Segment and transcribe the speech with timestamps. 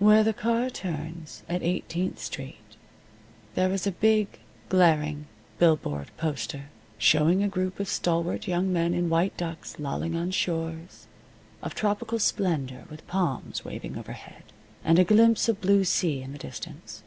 [0.00, 2.76] Where the car turns at Eighteenth Street
[3.54, 5.26] there is a big, glaring
[5.60, 6.64] billboard poster,
[6.98, 11.06] showing a group of stalwart young men in white ducks lolling on shores,
[11.62, 14.42] of tropical splendor, with palms waving overhead,
[14.82, 17.04] and a glimpse of blue sea in the distance.